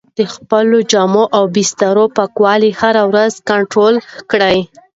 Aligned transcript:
د 0.17 0.19
خپلو 0.33 0.77
جامو 0.91 1.23
او 1.37 1.43
بسترې 1.55 2.05
پاکوالی 2.17 2.71
هره 2.79 3.03
ورځ 3.09 3.33
کنټرول 3.49 3.95
کړئ. 4.31 4.59